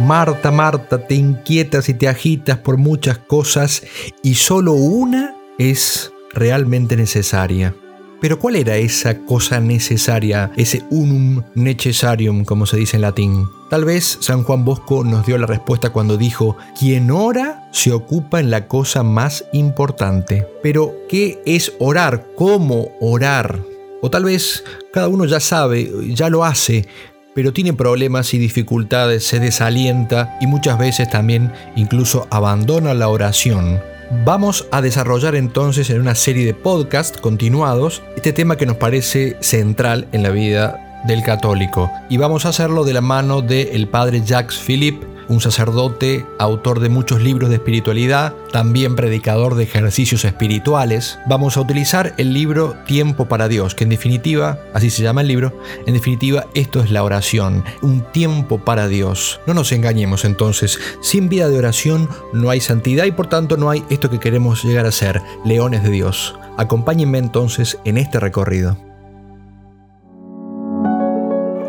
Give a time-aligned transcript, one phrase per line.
[0.00, 3.82] Marta, Marta, te inquietas y te agitas por muchas cosas
[4.22, 7.74] y solo una es realmente necesaria.
[8.18, 13.46] Pero ¿cuál era esa cosa necesaria, ese unum necessarium, como se dice en latín?
[13.68, 18.40] Tal vez San Juan Bosco nos dio la respuesta cuando dijo, quien ora se ocupa
[18.40, 20.46] en la cosa más importante.
[20.62, 22.26] Pero, ¿qué es orar?
[22.36, 23.60] ¿Cómo orar?
[24.00, 24.64] O tal vez
[24.94, 26.86] cada uno ya sabe, ya lo hace,
[27.34, 33.80] pero tiene problemas y dificultades, se desalienta y muchas veces también incluso abandona la oración.
[34.24, 39.36] Vamos a desarrollar entonces en una serie de podcasts continuados este tema que nos parece
[39.40, 44.22] central en la vida del católico y vamos a hacerlo de la mano del padre
[44.24, 51.18] Jacques Philippe un sacerdote, autor de muchos libros de espiritualidad, también predicador de ejercicios espirituales.
[51.26, 55.28] Vamos a utilizar el libro Tiempo para Dios, que en definitiva, así se llama el
[55.28, 59.40] libro, en definitiva esto es la oración, un tiempo para Dios.
[59.46, 63.70] No nos engañemos entonces, sin vida de oración no hay santidad y por tanto no
[63.70, 66.34] hay esto que queremos llegar a ser, leones de Dios.
[66.56, 68.76] Acompáñenme entonces en este recorrido.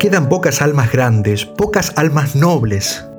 [0.00, 3.04] Quedan pocas almas grandes, pocas almas nobles,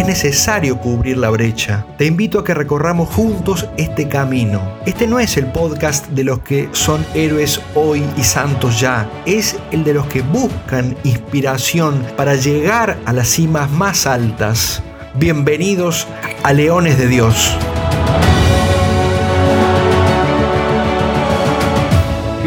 [0.00, 1.84] Es necesario cubrir la brecha.
[1.98, 4.78] Te invito a que recorramos juntos este camino.
[4.86, 9.06] Este no es el podcast de los que son héroes hoy y santos ya.
[9.26, 14.82] Es el de los que buscan inspiración para llegar a las cimas más altas.
[15.16, 16.08] Bienvenidos
[16.44, 17.54] a Leones de Dios.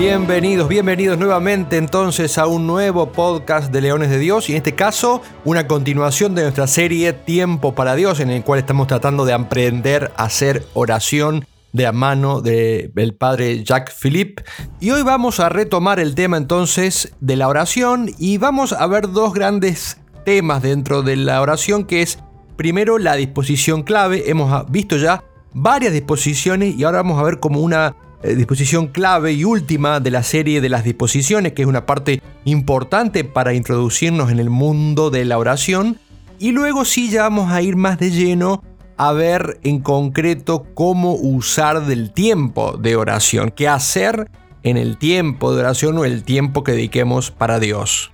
[0.06, 4.76] Bienvenidos, bienvenidos nuevamente entonces a un nuevo podcast de Leones de Dios y en este
[4.76, 9.32] caso una continuación de nuestra serie Tiempo para Dios en el cual estamos tratando de
[9.32, 14.44] aprender a hacer oración de la mano del padre Jacques Philippe.
[14.82, 19.10] Y hoy vamos a retomar el tema entonces de la oración y vamos a ver
[19.10, 22.20] dos grandes temas dentro de la oración que es
[22.58, 24.30] primero la disposición clave.
[24.30, 29.44] Hemos visto ya varias disposiciones y ahora vamos a ver como una disposición clave y
[29.44, 34.40] última de la serie de las disposiciones, que es una parte importante para introducirnos en
[34.40, 35.98] el mundo de la oración.
[36.40, 38.64] Y luego sí ya vamos a ir más de lleno
[38.98, 44.30] a ver en concreto cómo usar del tiempo de oración, qué hacer
[44.64, 48.12] en el tiempo de oración o el tiempo que dediquemos para Dios.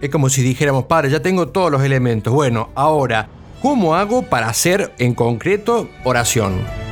[0.00, 2.32] Es como si dijéramos, padre, ya tengo todos los elementos.
[2.32, 3.28] Bueno, ahora,
[3.62, 6.85] ¿cómo hago para hacer en concreto oración?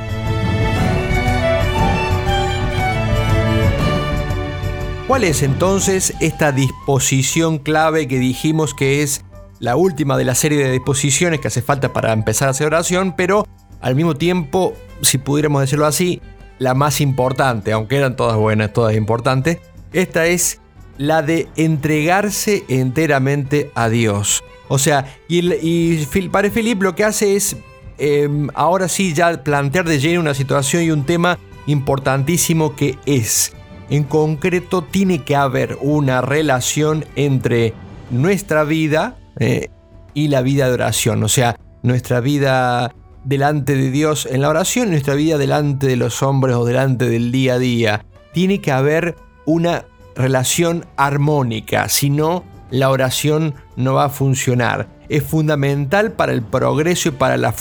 [5.07, 9.23] ¿Cuál es entonces esta disposición clave que dijimos que es
[9.59, 13.13] la última de la serie de disposiciones que hace falta para empezar a hacer oración,
[13.15, 13.47] pero
[13.81, 16.23] al mismo tiempo, si pudiéramos decirlo así,
[16.57, 19.59] la más importante, aunque eran todas buenas, todas importantes,
[19.93, 20.59] esta es
[20.97, 24.43] la de entregarse enteramente a Dios.
[24.69, 27.57] O sea, y, Padre Felipe lo que hace es,
[27.99, 31.37] em, ahora sí, ya plantear de lleno una situación y un tema
[31.67, 33.53] importantísimo que es
[33.89, 37.73] en concreto, tiene que haber una relación entre
[38.09, 39.69] nuestra vida eh,
[40.13, 41.23] y la vida de oración.
[41.23, 42.93] O sea, nuestra vida
[43.25, 47.31] delante de Dios en la oración nuestra vida delante de los hombres o delante del
[47.31, 48.05] día a día.
[48.33, 49.15] Tiene que haber
[49.45, 49.85] una
[50.15, 54.87] relación armónica, si no, la oración no va a funcionar.
[55.09, 57.51] Es fundamental para el progreso y para la,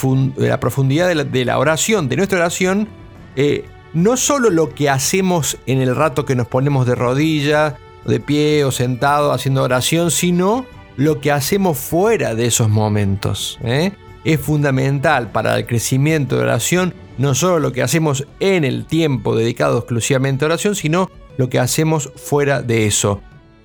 [0.60, 2.88] profundidad de la, oración, de nuestra oración,
[3.36, 7.74] eh, no solo lo que hacemos en el rato que nos ponemos de rodillas,
[8.04, 13.58] de pie o sentado haciendo oración, sino lo que hacemos fuera de esos momentos.
[13.64, 13.92] ¿eh?
[14.24, 19.36] Es fundamental para el crecimiento de oración no solo lo que hacemos en el tiempo
[19.36, 23.20] dedicado exclusivamente a oración, sino lo que hacemos fuera de eso.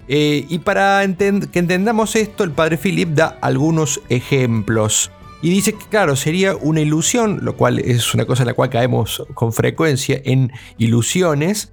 [0.08, 5.12] Eh, y para que entendamos esto, el padre Philip da algunos ejemplos.
[5.42, 8.70] Y dice que, claro, sería una ilusión, lo cual es una cosa en la cual
[8.70, 11.72] caemos con frecuencia en ilusiones,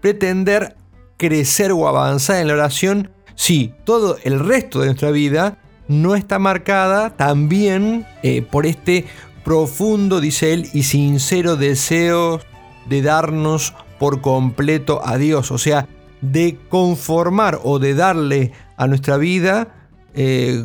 [0.00, 0.76] pretender
[1.16, 5.58] crecer o avanzar en la oración si todo el resto de nuestra vida
[5.88, 9.04] no está marcada también eh, por este
[9.44, 12.40] profundo, dice él, y sincero deseo
[12.88, 15.88] de darnos por completo a Dios, o sea,
[16.20, 19.74] de conformar o de darle a nuestra vida
[20.14, 20.64] eh,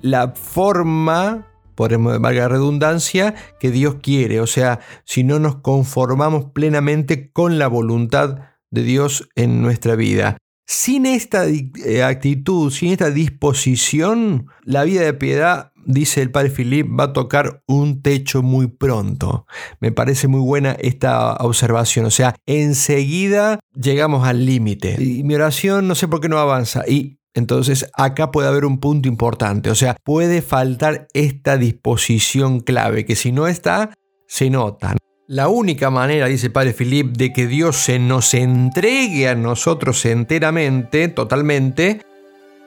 [0.00, 6.46] la forma, por valga la redundancia, que Dios quiere, o sea, si no nos conformamos
[6.52, 8.38] plenamente con la voluntad
[8.70, 10.36] de Dios en nuestra vida.
[10.66, 16.88] Sin esta eh, actitud, sin esta disposición, la vida de piedad, dice el padre Philip,
[16.98, 19.46] va a tocar un techo muy pronto.
[19.80, 22.06] Me parece muy buena esta observación.
[22.06, 24.96] O sea, enseguida llegamos al límite.
[24.98, 26.84] Y mi oración no sé por qué no avanza.
[26.88, 29.70] Y entonces acá puede haber un punto importante.
[29.70, 33.90] O sea, puede faltar esta disposición clave que si no está,
[34.26, 34.96] se nota.
[35.26, 41.08] La única manera, dice Padre Philip, de que Dios se nos entregue a nosotros enteramente,
[41.08, 42.02] totalmente,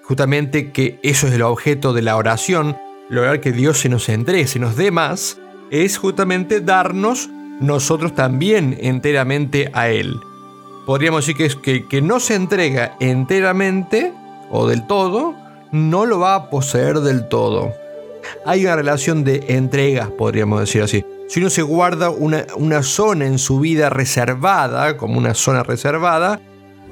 [0.03, 2.75] justamente que eso es el objeto de la oración,
[3.09, 7.29] lograr que Dios se nos entregue, se nos dé más, es justamente darnos
[7.61, 10.15] nosotros también enteramente a Él.
[10.85, 14.13] Podríamos decir que, es que, que no se entrega enteramente
[14.49, 15.35] o del todo,
[15.71, 17.73] no lo va a poseer del todo.
[18.45, 21.05] Hay una relación de entregas, podríamos decir así.
[21.27, 26.39] Si uno se guarda una, zona en su vida reservada, como una zona reservada,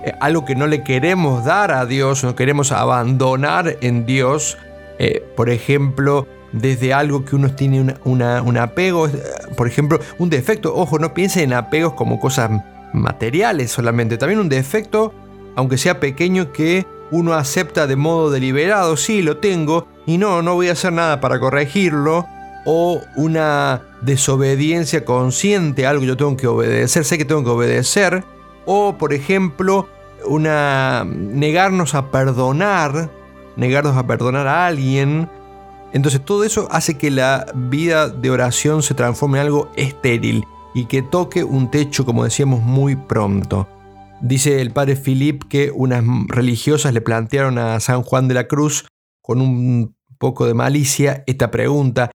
[0.03, 4.57] eh, algo que no le queremos dar a Dios, no queremos abandonar en Dios,
[4.99, 9.09] eh, por ejemplo, desde algo que uno tiene un apego,
[9.57, 12.49] por ejemplo, un defecto, ojo, no piense en apegos como cosas
[12.93, 15.13] materiales solamente, también un defecto,
[15.55, 20.55] aunque sea pequeño, que uno acepta de modo deliberado, sí, lo tengo, y no, no
[20.55, 22.25] voy a hacer nada para corregirlo,
[22.65, 28.23] o una desobediencia consciente, algo yo tengo que obedecer, sé que tengo que obedecer,
[28.65, 29.87] o por ejemplo,
[30.25, 33.09] una negarnos a perdonar,
[33.55, 35.29] negarnos a perdonar a alguien.
[35.93, 40.85] Entonces todo eso hace que la vida de oración se transforme en algo estéril y
[40.85, 43.67] que toque un techo, como decíamos, muy pronto.
[44.25, 48.85] Dice el padre Philip que unas religiosas le plantearon a San Juan de la Cruz
[49.21, 52.11] con un poco de malicia esta pregunta,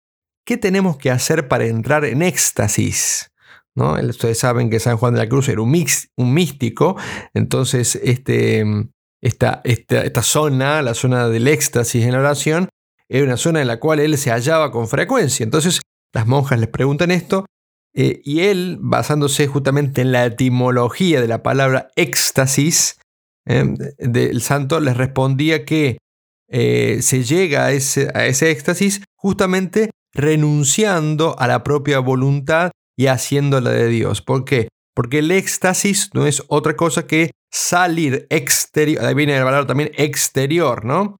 [0.47, 3.33] ¿Qué tenemos que hacer para entrar en éxtasis?
[3.75, 3.95] ¿No?
[3.95, 6.95] Ustedes saben que San Juan de la Cruz era un, mix, un místico,
[7.33, 8.63] entonces este,
[9.21, 12.69] esta, esta, zona, la zona del éxtasis en la oración,
[13.09, 15.43] era una zona en la cual él se hallaba con frecuencia.
[15.43, 15.81] Entonces
[16.13, 17.45] las monjas les preguntan esto
[17.93, 22.99] eh, y él, basándose justamente en la etimología de la palabra éxtasis
[23.45, 23.65] eh,
[23.97, 25.97] del santo, les respondía que
[26.49, 33.07] eh, se llega a ese, a ese éxtasis justamente renunciando a la propia voluntad y
[33.07, 34.21] haciéndola de Dios.
[34.21, 34.69] ¿Por qué?
[34.95, 39.91] Porque el éxtasis no es otra cosa que salir exterior, ahí viene la palabra también
[39.95, 41.17] exterior, ¿no?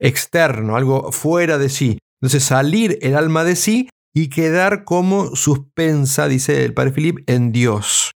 [0.00, 1.98] Externo, algo fuera de sí.
[2.20, 7.52] Entonces salir el alma de sí y quedar como suspensa, dice el padre Philip, en
[7.52, 8.12] Dios.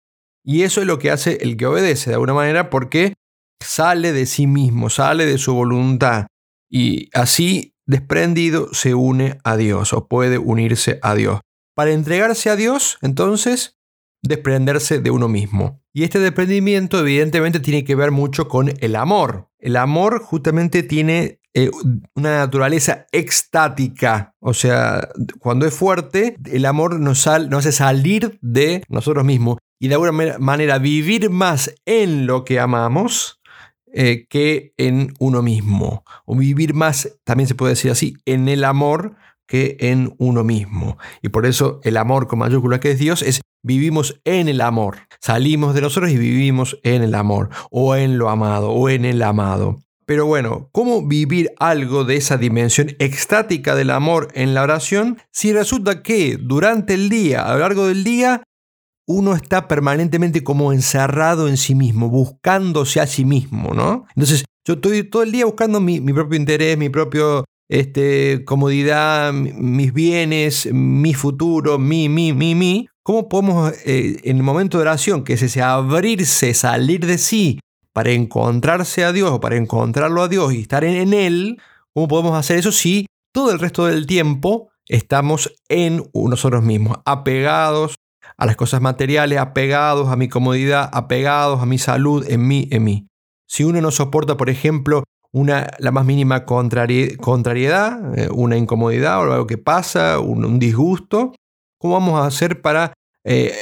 [0.45, 3.15] Y eso es lo que hace el que obedece de alguna manera porque
[3.63, 6.27] sale de sí mismo, sale de su voluntad.
[6.71, 11.41] Y así desprendido se une a Dios o puede unirse a Dios.
[11.75, 13.79] Para entregarse a Dios, entonces,
[14.23, 15.82] desprenderse de uno mismo.
[15.93, 19.49] Y este desprendimiento evidentemente tiene que ver mucho con el amor.
[19.59, 21.71] El amor justamente tiene eh,
[22.15, 25.09] una naturaleza extática, o sea,
[25.41, 30.39] cuando es fuerte, el amor nos, nos hace salir de nosotros mismos y de alguna
[30.39, 33.41] manera vivir más en lo que amamos
[33.93, 36.05] eh, que en uno mismo.
[36.25, 39.17] O vivir más, también se puede decir así, en el amor
[39.49, 40.97] que en uno mismo.
[41.23, 44.99] Y por eso el amor con mayúscula que es Dios es vivimos en el amor.
[45.21, 49.23] Salimos de nosotros y vivimos en el amor, o en lo amado, o en el
[49.23, 49.81] amado.
[50.10, 55.52] Pero bueno, ¿cómo vivir algo de esa dimensión extática del amor en la oración si
[55.52, 58.43] resulta que durante el día, a lo largo del día,
[59.06, 64.06] uno está permanentemente como encerrado en sí mismo, buscándose a sí mismo, ¿no?
[64.17, 69.93] Entonces, yo estoy todo el día buscando mi, propio interés, mi propio este, comodidad, mis
[69.93, 72.88] bienes, mi futuro, mi, mi, mi, mi.
[73.05, 77.60] ¿Cómo podemos, eh, en el momento de oración, que es ese abrirse, salir de sí,
[77.93, 81.61] para encontrarse a Dios o para encontrarlo a Dios y estar en Él,
[81.93, 87.97] cómo podemos hacer eso si todo el resto del tiempo estamos en nosotros mismos, apegados
[88.37, 92.85] a las cosas materiales, apegados a mi comodidad, apegados a mi salud, en mí, en
[92.85, 93.06] mí.
[93.47, 99.32] Si uno no soporta, por ejemplo, una, la más mínima contrariedad, eh, una incomodidad o
[99.32, 101.35] algo que pasa, un, disgusto,
[101.79, 102.94] ¿cómo vamos a hacer para
[103.25, 103.53] eh,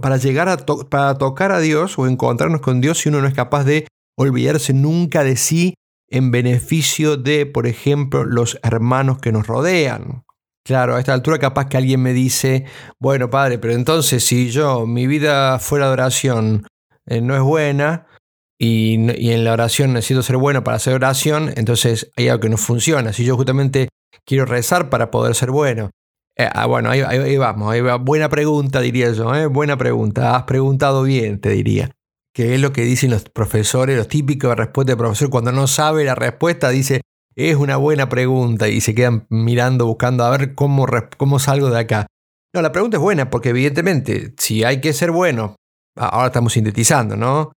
[0.00, 3.34] para llegar a para tocar a Dios o encontrarnos con Dios si uno no es
[3.34, 3.86] capaz de
[4.16, 5.74] olvidarse nunca de sí
[6.10, 10.24] en beneficio de, por ejemplo, los hermanos que nos rodean.
[10.64, 12.66] Claro, a esta altura capaz que alguien me dice,
[13.00, 16.66] bueno padre, pero entonces si yo, mi vida fuera de oración
[17.06, 18.06] eh, no es buena
[18.58, 18.94] y,
[19.30, 23.12] en la oración necesito ser bueno para hacer oración, entonces hay algo que no funciona.
[23.12, 23.88] Si yo justamente
[24.26, 25.90] quiero rezar para poder ser bueno.
[26.40, 27.96] Eh, ah, bueno, ahí, vamos, ahí va.
[27.96, 29.46] buena pregunta diría yo, ¿eh?
[29.46, 31.90] buena pregunta, has preguntado bien, te diría.
[32.32, 35.66] Que es lo que dicen los profesores, los típicos de respuesta de profesor, cuando no
[35.66, 37.00] sabe la respuesta dice,
[37.34, 41.80] es una buena pregunta y se quedan mirando, buscando a ver cómo, cómo salgo de
[41.80, 42.06] acá.
[42.54, 45.56] No, la pregunta es buena porque evidentemente si hay que ser bueno,
[45.96, 47.52] ahora estamos sintetizando, ¿no?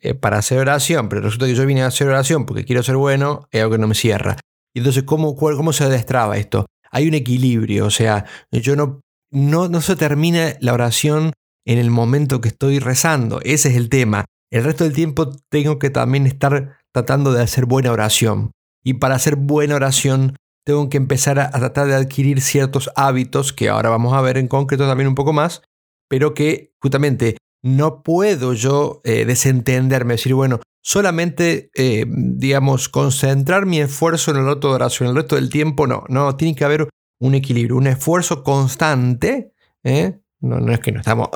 [0.00, 2.96] Eh, para hacer oración, pero resulta que yo vine a hacer oración porque quiero ser
[2.96, 4.36] bueno, es algo que no me cierra.
[4.74, 6.66] Y entonces, ¿cómo, cómo se destraba esto?
[6.90, 9.00] Hay un equilibrio, o sea, yo no,
[9.30, 11.32] no, no se termina la oración
[11.66, 14.24] en el momento que estoy rezando, ese es el tema.
[14.52, 18.52] El resto del tiempo tengo que también estar tratando de hacer buena oración.
[18.84, 23.68] Y para hacer buena oración tengo que empezar a, tratar de adquirir ciertos hábitos que
[23.68, 25.62] ahora vamos a ver en concreto también un poco más,
[26.08, 33.80] pero que justamente no puedo yo eh, desentenderme, decir, bueno, solamente, eh, digamos, concentrar mi
[33.80, 36.88] esfuerzo en el de oración, el resto del tiempo no, no, tiene que haber
[37.20, 39.52] un equilibrio, un esfuerzo constante,
[39.82, 40.20] ¿eh?
[40.40, 41.28] no, no, es que no estamos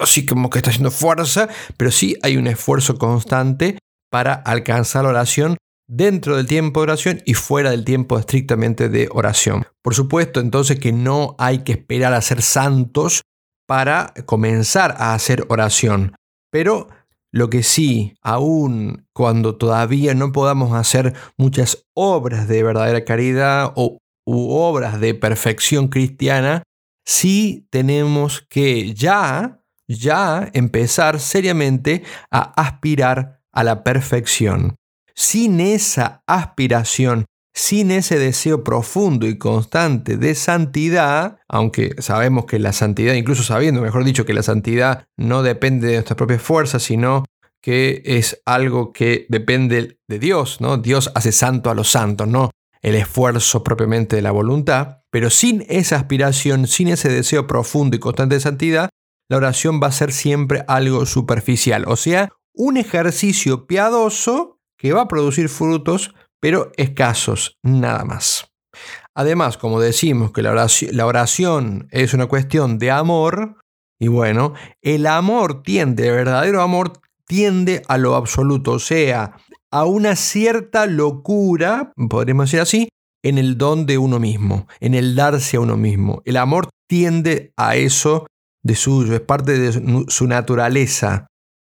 [0.00, 3.78] así como que está haciendo fuerza, pero sí hay un esfuerzo constante
[4.12, 5.56] para alcanzar la oración
[5.88, 9.64] dentro del tiempo de oración y fuera del tiempo estrictamente de oración.
[9.82, 13.22] Por supuesto, entonces que no hay que esperar a ser santos
[13.66, 16.14] para comenzar a hacer oración,
[16.52, 16.86] pero
[17.34, 23.98] lo que sí, aun cuando todavía no podamos hacer muchas obras de verdadera caridad o
[24.24, 26.62] u obras de perfección cristiana,
[27.04, 34.76] sí tenemos que ya, ya empezar seriamente a aspirar a la perfección.
[35.16, 37.24] Sin esa aspiración,
[37.54, 43.80] sin ese deseo profundo y constante de santidad, aunque sabemos que la santidad, incluso sabiendo,
[43.80, 47.24] mejor dicho, que la santidad no depende de nuestras propias fuerzas, sino
[47.62, 50.76] que es algo que depende de Dios, ¿no?
[50.76, 52.50] Dios hace santo a los santos, no
[52.82, 57.98] el esfuerzo propiamente de la voluntad, pero sin esa aspiración, sin ese deseo profundo y
[57.98, 58.90] constante de santidad,
[59.30, 65.02] la oración va a ser siempre algo superficial, o sea, un ejercicio piadoso que va
[65.02, 68.52] a producir frutos, pero escasos, nada más.
[69.14, 73.56] Además, como decimos que la oración, es una cuestión de amor,
[73.98, 79.38] y bueno, el amor tiende, el verdadero amor tiende a lo absoluto, o sea,
[79.72, 82.88] a una cierta locura, podríamos decir así,
[83.22, 86.20] en el don de uno mismo, en el darse a uno mismo.
[86.26, 88.26] El amor tiende a eso
[88.62, 91.26] de suyo, es parte de su naturaleza.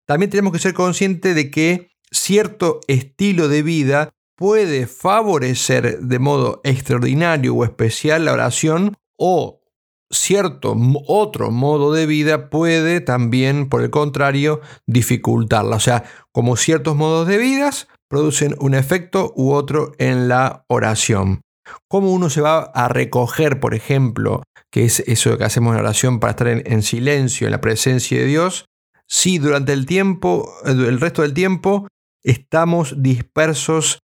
[0.08, 6.60] También tenemos que ser conscientes de que cierto estilo de vida puede favorecer de modo
[6.64, 9.62] extraordinario o especial la oración o
[10.10, 15.76] cierto otro modo de vida puede también, por el contrario, dificultarla.
[15.76, 17.70] O sea, como ciertos modos de vida
[18.08, 21.40] producen un efecto u otro en la oración.
[21.88, 26.20] ¿Cómo uno se va a recoger, por ejemplo, que es eso que hacemos en oración
[26.20, 28.66] para estar en, en silencio, en la presencia de Dios?
[29.08, 31.88] Si durante el tiempo, el resto del tiempo,
[32.22, 34.00] estamos dispersos,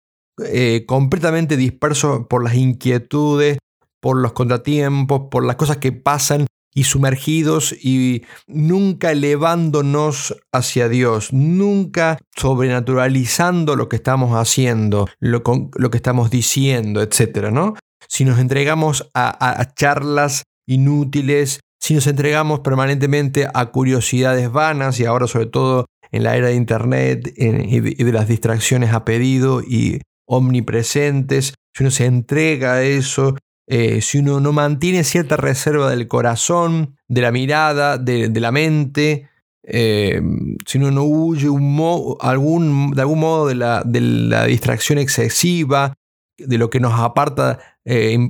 [0.45, 3.57] eh, completamente dispersos por las inquietudes,
[3.99, 6.45] por los contratiempos, por las cosas que pasan
[6.77, 15.41] y sumergidos y nunca elevándonos hacia Dios, nunca sobrenaturalizando lo que estamos haciendo, lo,
[15.75, 17.49] lo que estamos diciendo, etc.
[17.51, 17.73] ¿no?
[18.07, 25.05] Si nos entregamos a, a charlas inútiles, si nos entregamos permanentemente a curiosidades vanas y
[25.05, 30.01] ahora sobre todo en la era de Internet y de las distracciones a pedido y
[30.27, 33.35] omnipresentes, si uno se entrega a eso,
[33.67, 39.29] eh, si uno no mantiene cierta reserva del corazón, de la mirada, de, la mente,
[39.63, 40.21] eh,
[40.65, 41.47] si uno no huye
[42.19, 45.93] algún, de algún modo de la, de la, distracción excesiva,
[46.37, 48.29] de lo que nos aparta eh,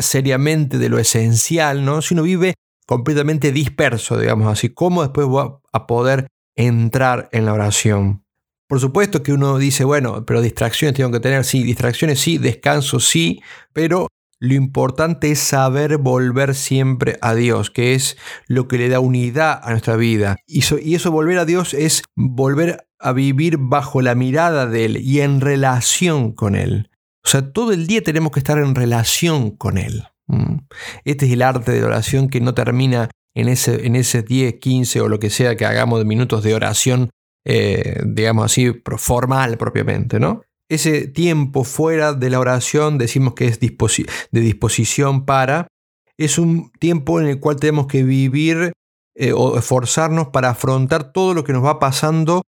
[0.00, 2.00] seriamente de lo esencial, ¿no?
[2.00, 2.54] si uno vive
[2.86, 8.24] completamente disperso, digamos así, ¿cómo después va a poder entrar en la oración.
[8.70, 13.00] Por supuesto que uno dice, bueno, pero distracciones tengo que tener, sí, distracciones sí, descanso
[13.00, 14.06] sí, pero
[14.38, 19.60] lo importante es saber volver siempre a Dios, que es lo que le da unidad
[19.60, 20.36] a nuestra vida.
[20.46, 24.84] Y eso, y eso volver a Dios es volver a vivir bajo la mirada de
[24.84, 26.90] Él y en relación con Él.
[27.24, 30.04] O sea, todo el día tenemos que estar en relación con Él.
[30.28, 30.58] Mm.
[31.04, 34.60] Este es el arte de la oración que no termina en ese, en ese 10,
[34.60, 37.10] 15 o lo que sea que hagamos de minutos de oración,
[37.44, 40.42] eh, digamos así, formal propiamente, ¿no?
[40.68, 45.66] Ese tiempo fuera de la oración, decimos que es de disposición para,
[46.16, 48.72] es un tiempo en el cual tenemos que vivir
[49.16, 52.42] eh, o esforzarnos para afrontar todo lo que nos va pasando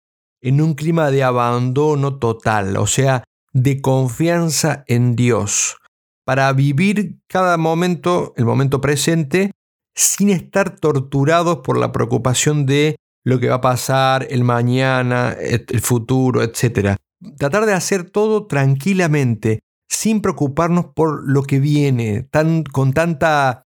[0.40, 5.76] en un clima de abandono total, o sea, de confianza en Dios,
[6.24, 9.52] para vivir cada momento, el momento presente,
[9.94, 12.96] sin estar torturados por la preocupación de
[13.28, 16.96] lo que va a pasar el mañana, el futuro, etc.
[17.36, 23.64] Tratar de hacer todo tranquilamente, sin preocuparnos por lo que viene, tan, con, tanta,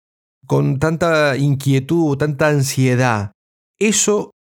[0.48, 3.34] con tanta inquietud, tanta ansiedad.
[3.80, 4.32] Eso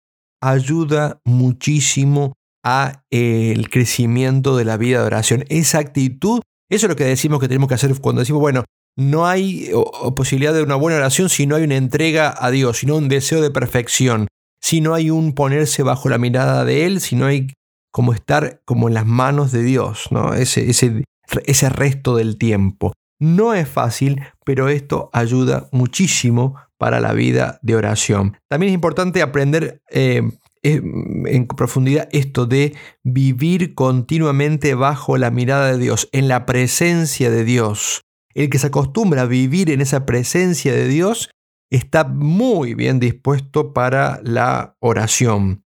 [0.41, 2.33] ayuda muchísimo
[2.65, 5.45] a eh, el crecimiento de la vida de oración.
[5.49, 8.63] Esa actitud, eso es lo que decimos que tenemos que hacer cuando decimos, bueno,
[8.97, 9.69] no hay
[10.15, 13.07] posibilidad de una buena oración si no hay una entrega a Dios, si no un
[13.07, 14.27] deseo de perfección,
[14.61, 17.47] si no hay un ponerse bajo la mirada de Él, si no hay
[17.91, 20.33] como estar como en las manos de Dios, ¿no?
[20.33, 21.03] ese, ese,
[21.45, 22.93] ese resto del tiempo.
[23.19, 28.37] No es fácil, pero esto ayuda muchísimo para la vida de oración.
[28.49, 30.23] También es importante aprender eh,
[30.63, 37.43] en profundidad esto de vivir continuamente bajo la mirada de Dios, en la presencia de
[37.43, 38.01] Dios.
[38.33, 41.29] El que se acostumbra a vivir en esa presencia de Dios
[41.71, 45.63] está muy bien dispuesto para la oración.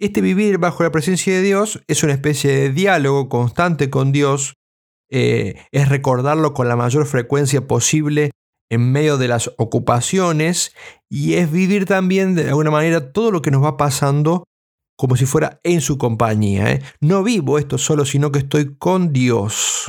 [0.00, 4.54] Este vivir bajo la presencia de Dios es una especie de diálogo constante con Dios,
[5.10, 8.30] eh, es recordarlo con la mayor frecuencia posible
[8.70, 10.74] en medio de las ocupaciones
[11.10, 14.44] y es vivir también de alguna manera todo lo que nos va pasando
[14.96, 16.72] como si fuera en su compañía.
[16.72, 16.82] ¿eh?
[17.00, 19.88] No vivo esto solo, sino que estoy con Dios.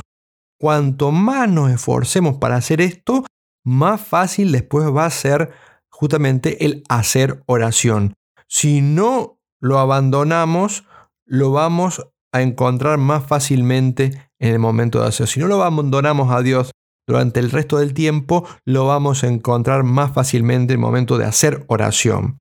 [0.58, 3.24] Cuanto más nos esforcemos para hacer esto,
[3.70, 5.52] más fácil después va a ser
[5.88, 8.14] justamente el hacer oración.
[8.48, 10.84] Si no lo abandonamos,
[11.24, 15.28] lo vamos a encontrar más fácilmente en el momento de hacer.
[15.28, 16.72] Si no lo abandonamos a Dios
[17.06, 21.26] durante el resto del tiempo, lo vamos a encontrar más fácilmente en el momento de
[21.26, 22.38] hacer oración.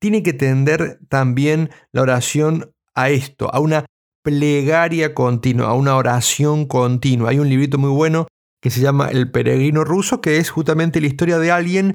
[0.00, 3.86] Tiene que tender también la oración a esto, a una
[4.22, 7.30] plegaria continua, a una oración continua.
[7.30, 8.26] Hay un librito muy bueno
[8.68, 11.94] que se llama El peregrino ruso, que es justamente la historia de alguien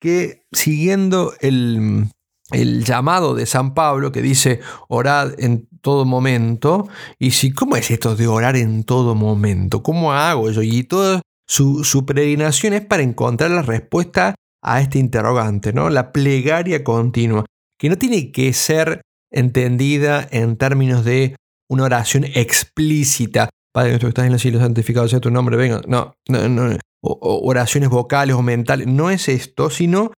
[0.00, 2.06] que siguiendo el,
[2.50, 6.88] el llamado de San Pablo que dice orad en todo momento.
[7.18, 9.82] Y si, ¿cómo es esto de orar en todo momento?
[9.82, 10.62] ¿Cómo hago yo?
[10.62, 15.90] Y toda su, su peregrinación es para encontrar la respuesta a este interrogante, ¿no?
[15.90, 17.44] La plegaria continua,
[17.78, 21.36] que no tiene que ser entendida en términos de
[21.68, 23.50] una oración explícita.
[23.74, 25.82] Padre nuestro que estás en el cielo, santificado sea tu nombre, venga.
[25.88, 26.78] No, no, no.
[27.02, 28.86] oraciones vocales o mentales.
[28.86, 30.12] No es esto, sino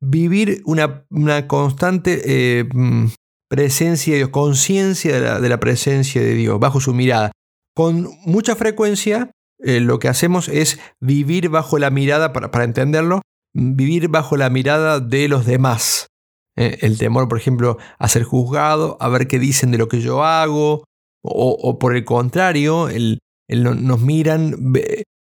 [0.00, 1.06] vivir una,
[1.46, 3.06] constante eh, mm,
[3.48, 7.30] presencia de Dios, conciencia de la, presencia de Dios, bajo su mirada.
[7.76, 13.22] Con mucha frecuencia eh, lo que hacemos es vivir bajo la mirada, para, entenderlo,
[13.54, 16.08] vivir bajo la mirada de los demás.
[16.56, 20.00] Eh, el temor, por ejemplo, a ser juzgado, a ver qué dicen de lo que
[20.00, 20.82] yo hago,
[21.26, 24.72] o, por el contrario, el, nos miran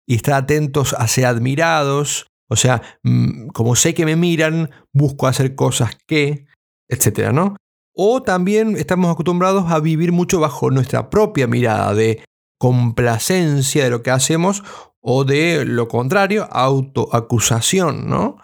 [0.07, 5.27] y estar atentos a ser admirados, o sea, mm, como sé que me miran, busco
[5.27, 6.47] hacer cosas que,
[6.89, 7.57] etcétera, ¿no?
[7.97, 12.25] O también estamos acostumbrados a vivir mucho bajo nuestra propia mirada de
[12.59, 14.63] complacencia de lo que hacemos
[15.01, 18.39] o de lo contrario, autoacusación, ¿no?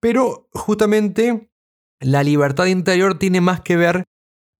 [0.00, 1.48] Pero justamente
[2.00, 4.04] la libertad interior tiene más que ver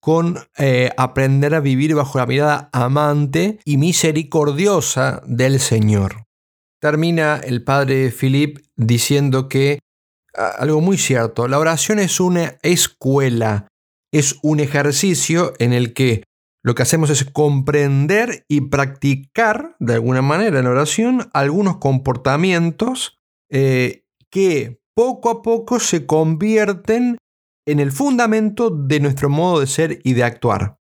[0.02, 6.24] con eh, aprender a vivir bajo la mirada amante y misericordiosa del Señor.
[6.80, 9.78] Termina el padre Philip diciendo que
[10.34, 13.68] algo muy cierto, la oración es una escuela,
[14.12, 16.24] es un ejercicio en el que
[16.64, 23.20] lo que hacemos es comprender y practicar de alguna manera en la oración algunos comportamientos
[23.50, 27.18] eh, que poco a poco se convierten
[27.66, 30.78] en el fundamento de nuestro modo de ser y de actuar.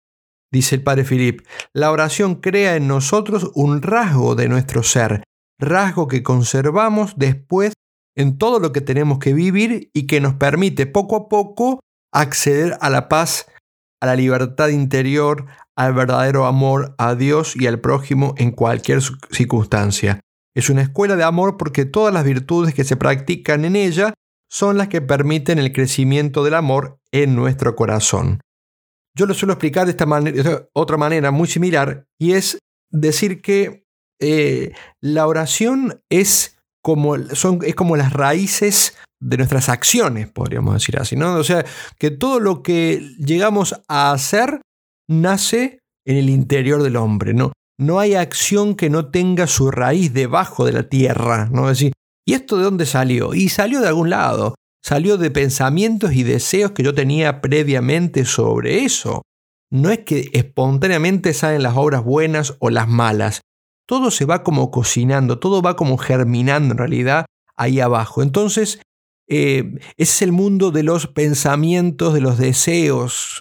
[0.52, 5.22] Dice el padre Philip, la oración crea en nosotros un rasgo de nuestro ser,
[5.60, 7.74] rasgo que conservamos después
[8.16, 11.80] en todo lo que tenemos que vivir y que nos permite poco a poco
[12.12, 13.46] acceder a la paz,
[14.00, 20.20] a la libertad interior, al verdadero amor a Dios y al prójimo en cualquier circunstancia.
[20.56, 24.14] Es una escuela de amor porque todas las virtudes que se practican en ella
[24.50, 28.40] son las que permiten el crecimiento del amor en nuestro corazón.
[29.16, 32.58] Yo lo suelo explicar de esta manera, otra manera muy similar y es
[32.90, 33.84] decir que
[34.20, 40.98] eh, la oración es como, son, es como las raíces de nuestras acciones, podríamos decir
[40.98, 41.36] así, ¿no?
[41.36, 41.64] O sea,
[41.98, 44.62] que todo lo que llegamos a hacer
[45.08, 47.52] nace en el interior del hombre, ¿no?
[47.78, 51.70] No hay acción que no tenga su raíz debajo de la tierra, ¿no?
[51.70, 51.92] Es decir,
[52.26, 53.34] ¿y esto de dónde salió?
[53.34, 58.84] Y salió de algún lado, salió de pensamientos y deseos que yo tenía previamente sobre
[58.84, 59.22] eso.
[59.70, 63.40] No es que espontáneamente salen las obras buenas o las malas,
[63.90, 68.22] todo se va como cocinando, todo va como germinando en realidad ahí abajo.
[68.22, 68.80] Entonces,
[69.28, 73.40] eh, ese es el mundo de los pensamientos, de los deseos,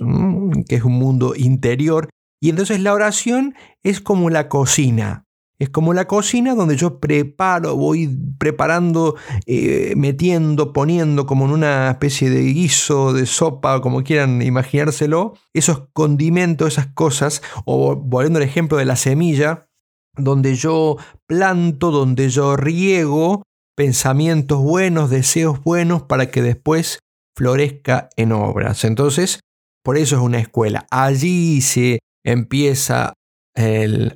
[0.67, 2.09] que es un mundo interior.
[2.41, 5.23] Y entonces la oración es como la cocina.
[5.59, 11.91] Es como la cocina donde yo preparo, voy preparando, eh, metiendo, poniendo como en una
[11.91, 18.43] especie de guiso, de sopa, como quieran imaginárselo, esos condimentos, esas cosas, o volviendo al
[18.43, 19.67] ejemplo de la semilla,
[20.15, 20.95] donde yo
[21.27, 23.43] planto, donde yo riego
[23.75, 26.99] pensamientos buenos, deseos buenos, para que después
[27.37, 28.83] florezca en obras.
[28.83, 29.39] Entonces,
[29.83, 30.85] por eso es una escuela.
[30.91, 33.13] Allí se empieza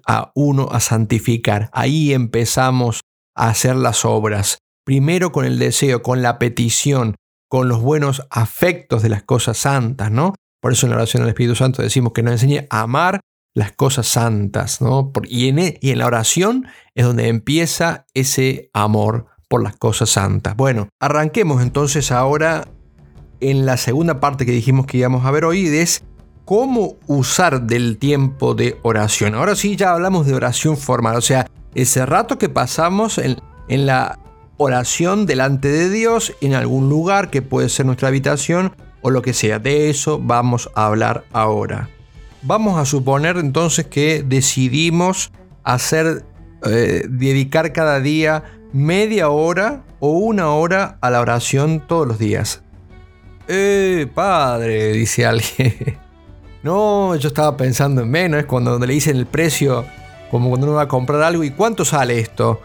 [0.06, 1.70] a uno a santificar.
[1.74, 3.02] Ahí empezamos
[3.36, 4.60] a hacer las obras.
[4.86, 7.16] Primero con el deseo, con la petición,
[7.50, 10.34] con los buenos afectos de las cosas santas, ¿no?
[10.62, 13.20] Por eso en la oración del Espíritu Santo decimos que nos enseñe a amar
[13.56, 15.12] las cosas santas, ¿no?
[15.28, 20.10] Y en, e, y en la oración es donde empieza ese amor por las cosas
[20.10, 20.56] santas.
[20.56, 22.68] Bueno, arranquemos entonces ahora
[23.40, 26.04] en la segunda parte que dijimos que íbamos a ver hoy, es
[26.46, 29.36] cómo usar del tiempo de oración.
[29.36, 33.86] Ahora sí, ya hablamos de oración formal, o sea, ese rato que pasamos en, en
[33.86, 34.20] la
[34.58, 39.34] oración delante de Dios, en algún lugar que puede ser nuestra habitación o lo que
[39.34, 39.60] sea.
[39.60, 41.90] De eso vamos a hablar ahora.
[42.42, 45.32] Vamos a suponer entonces que decidimos
[45.64, 46.26] hacer,
[46.66, 52.62] eh, dedicar cada día media hora o una hora a la oración todos los días.
[53.48, 55.98] Eh, padre, dice alguien.
[56.64, 59.86] no, yo estaba pensando en menos, es cuando le dicen el precio,
[60.32, 62.62] como cuando uno va a comprar algo, ¿y cuánto sale esto?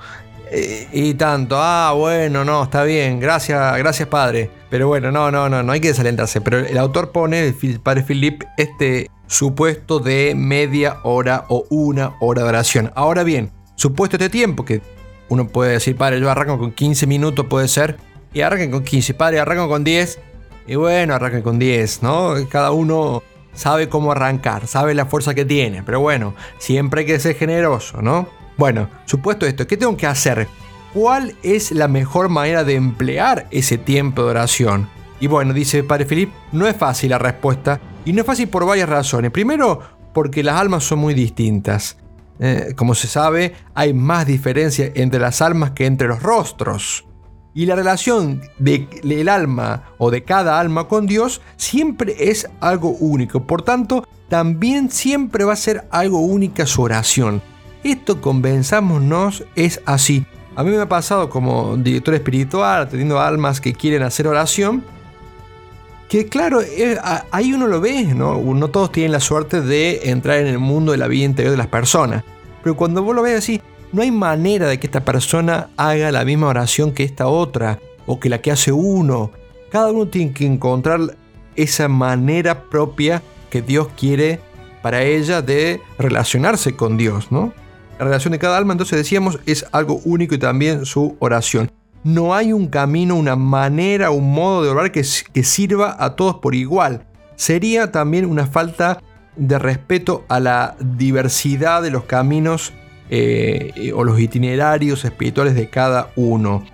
[0.51, 4.51] Eh, y tanto, ah, bueno, no, está bien, gracias, gracias padre.
[4.71, 6.41] Pero bueno, no, no, no, no hay que desalentarse.
[6.41, 12.49] Pero el autor pone, padre Philip, este supuesto de media hora o una hora de
[12.49, 12.93] oración.
[12.95, 14.81] Ahora bien, supuesto este tiempo, que
[15.29, 17.97] uno puede decir, padre, yo arranco con 15 minutos, puede ser,
[18.33, 20.19] y arranquen con 15, padre, arranco con 10,
[20.67, 22.35] y bueno, arranquen con 10, ¿no?
[22.49, 23.23] Cada uno
[23.59, 28.01] sabe cómo arrancar, sabe la fuerza que tiene, pero bueno, siempre hay que ser generoso,
[28.01, 28.29] ¿no?
[28.57, 30.47] Bueno, supuesto esto, ¿qué tengo que hacer?
[30.95, 34.89] ¿Cuál es la mejor manera de emplear ese tiempo de oración?
[35.19, 38.65] Y bueno, dice Padre Felipe, no es fácil la respuesta, y no es fácil por
[38.65, 39.33] varias razones.
[39.33, 39.81] Primero,
[40.15, 41.97] porque las almas son muy distintas.
[42.39, 47.08] Eh, como se sabe, hay más diferencia entre las almas que entre los rostros.
[47.59, 53.49] Y la relación del alma o de cada alma con Dios siempre es algo único.
[53.49, 57.43] Por tanto, también siempre va a ser algo única su oración.
[57.83, 60.25] Esto, convenzámonos, es así.
[60.55, 64.85] A mí me ha pasado como director espiritual, teniendo almas que quieren hacer oración,
[66.09, 66.97] que claro, eh,
[67.33, 68.41] ahí uno lo ve, ¿no?
[68.41, 71.59] No todos tienen la suerte de entrar en el mundo de la vida interior de
[71.59, 72.23] las personas.
[72.63, 73.61] Pero cuando vos lo ves así,
[73.93, 78.21] no hay manera de que esta persona haga la misma oración que esta otra, o
[78.21, 79.31] que la que hace uno.
[79.71, 81.17] Cada uno tiene que encontrar
[81.57, 84.41] esa manera propia que Dios quiere
[84.83, 87.53] para ella de relacionarse con Dios, ¿no?
[87.99, 91.71] La relación de cada alma, entonces decíamos, es algo único y también su oración
[92.05, 96.55] no hay un camino, una manera, un modo de orar que, sirva a todos por
[96.55, 97.07] igual.
[97.37, 99.03] Sería también una falta
[99.37, 102.73] de respeto a la diversidad de los caminos
[103.11, 106.65] eh, o los itinerarios espirituales de cada uno.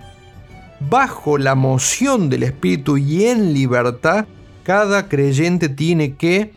[0.79, 4.25] Bajo la moción del Espíritu y en libertad,
[4.63, 6.53] cada creyente tiene que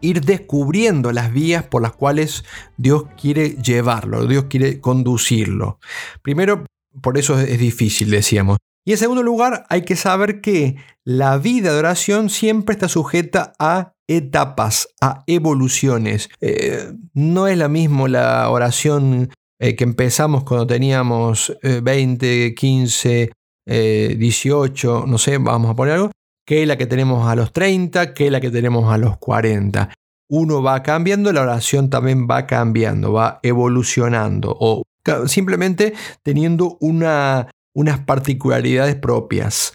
[0.00, 2.44] ir descubriendo las vías por las cuales
[2.76, 5.78] Dios quiere llevarlo, Dios quiere conducirlo.
[6.22, 6.64] Primero,
[7.02, 8.58] por eso es difícil, decíamos.
[8.84, 13.52] Y en segundo lugar, hay que saber que la vida de oración siempre está sujeta
[13.58, 16.30] a etapas, a evoluciones.
[16.40, 23.32] Eh, no es la misma la oración eh, que empezamos cuando teníamos 20, 15,
[23.66, 26.10] 18, no sé, vamos a poner algo,
[26.50, 29.90] que la que tenemos a los 30, que la que tenemos a los 40.
[30.30, 34.82] Uno va cambiando, la oración también va cambiando, va evolucionando o
[35.26, 39.74] simplemente teniendo una, unas particularidades propias.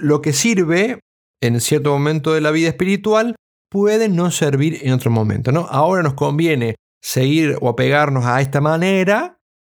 [0.00, 1.00] Lo que sirve
[1.42, 3.36] en cierto momento de la vida espiritual
[3.70, 5.50] puede no servir en otro momento.
[5.50, 5.66] ¿no?
[5.70, 9.38] Ahora nos conviene seguir o apegarnos a esta manera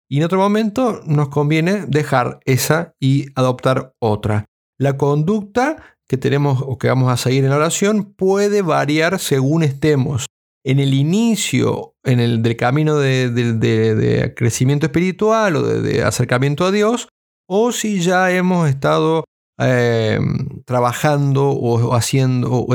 [0.10, 4.46] y en otro momento nos conviene dejar esa y adoptar otra.
[4.80, 9.64] La conducta que tenemos o que vamos a seguir en la oración puede variar según
[9.64, 10.26] estemos
[10.66, 17.10] en el inicio en el camino de, crecimiento espiritual o de, acercamiento a Dios,
[17.56, 19.26] o si ya hemos estado
[19.60, 20.20] eh,
[20.66, 22.68] trabajando o haciendo o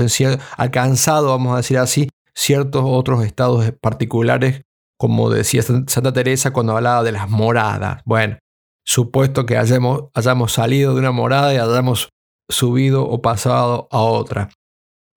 [0.56, 4.62] alcanzado, vamos a decir así, ciertos otros estados particulares,
[4.96, 8.02] como decía Santa Teresa cuando hablaba de las moradas.
[8.04, 8.38] Bueno,
[8.86, 12.10] supuesto que hayamos, hayamos salido de una morada y hayamos
[12.48, 14.48] subido o pasado a otra.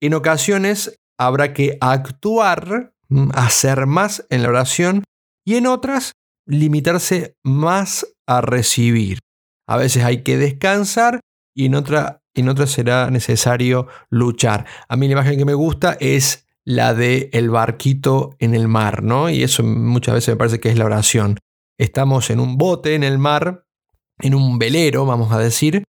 [0.02, 5.04] En ocasiones habrá que actuar, mm, hacer más en la oración
[5.46, 6.14] y en otras
[6.48, 9.20] limitarse más a recibir.
[9.72, 11.22] A veces hay que descansar
[11.56, 14.66] y en otra, en otra será necesario luchar.
[14.90, 19.02] A mí la imagen que me gusta es la de el barquito en el mar,
[19.02, 19.30] ¿no?
[19.30, 21.38] Y eso muchas veces me parece que es la oración.
[21.78, 23.66] Estamos en un bote en el mar,
[24.20, 25.86] en un velero, vamos a decir,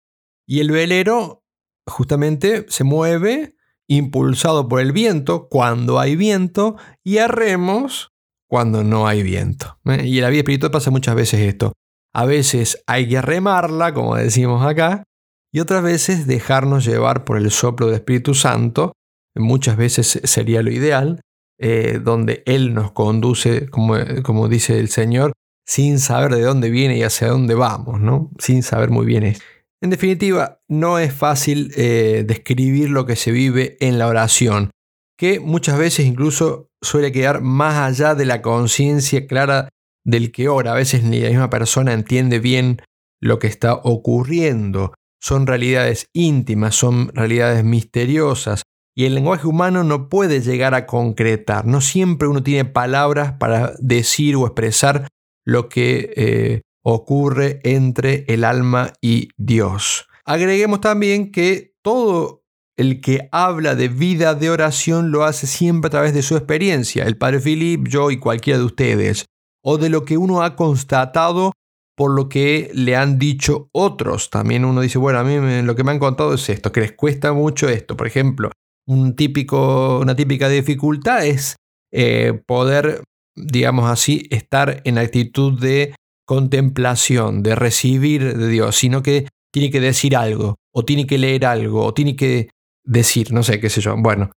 [0.46, 1.46] y el velero
[1.88, 3.56] justamente se mueve
[3.88, 8.12] impulsado por el viento cuando hay viento y a remos
[8.46, 9.80] cuando no hay viento.
[9.86, 10.06] ¿eh?
[10.06, 11.72] Y en la vida espiritual pasa muchas veces esto.
[12.14, 15.04] A veces hay que remarla, como decimos acá,
[15.52, 18.94] y otras veces dejarnos llevar por el soplo del Espíritu Santo
[19.40, 21.22] muchas veces sería lo ideal,
[21.60, 25.34] eh, donde Él nos conduce, como, como, dice el Señor,
[25.66, 28.32] sin saber de dónde viene y hacia dónde vamos, ¿no?
[28.40, 29.36] sin saber muy bien.
[29.82, 34.72] En definitiva, no es fácil eh, describir lo que se vive en la oración,
[35.18, 39.70] que muchas veces incluso suele quedar más allá de la conciencia clara
[40.10, 40.72] del que ora.
[40.74, 42.82] A veces ni la misma persona entiende bien
[43.22, 44.94] lo que está ocurriendo.
[45.22, 48.64] Son realidades íntimas, son realidades misteriosas,
[48.96, 51.66] y el lenguaje humano no puede llegar a concretar.
[51.66, 55.08] No siempre uno tiene palabras para decir o expresar
[55.46, 60.08] lo que eh, ocurre entre el alma y Dios.
[60.26, 62.44] Agreguemos también que todo
[62.78, 67.04] el que habla de vida de oración lo hace siempre a través de su experiencia,
[67.04, 69.26] el padre Philip, yo y cualquiera de ustedes,
[69.72, 71.52] o de lo que uno ha constatado
[71.96, 74.32] por lo que le han dicho otros.
[74.32, 76.94] También uno dice, bueno, a mí lo que me han contado es esto, que les
[76.94, 77.96] cuesta mucho esto.
[77.96, 78.52] Por ejemplo,
[78.88, 81.56] un típico, una típica dificultad es
[81.92, 83.04] eh, poder,
[83.36, 85.94] digamos así, estar en actitud de
[86.26, 91.46] contemplación, de recibir de Dios, sino que tiene que decir algo, o tiene que leer
[91.46, 92.50] algo, o tiene que
[92.84, 93.96] decir, no sé, qué sé yo.
[93.96, 94.32] Bueno,